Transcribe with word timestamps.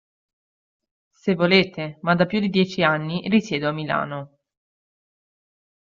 Se 1.11 1.35
volete, 1.35 1.99
ma 2.01 2.15
da 2.15 2.25
più 2.25 2.39
di 2.39 2.49
dieci 2.49 2.81
anni 2.81 3.27
risiedo 3.29 3.67
a 3.67 3.71
Milano. 3.71 4.37